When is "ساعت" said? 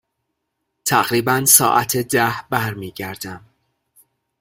1.45-1.97